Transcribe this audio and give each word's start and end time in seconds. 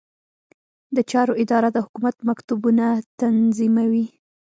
د 0.95 0.97
چارو 1.11 1.33
اداره 1.43 1.69
د 1.73 1.77
حکومت 1.85 2.15
مکتوبونه 2.29 2.85
تنظیموي 3.19 4.07